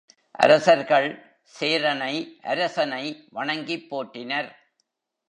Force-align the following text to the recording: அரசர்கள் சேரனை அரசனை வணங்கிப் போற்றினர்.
அரசர்கள் 0.39 1.07
சேரனை 1.55 2.15
அரசனை 2.43 3.03
வணங்கிப் 3.31 3.87
போற்றினர். 3.91 4.49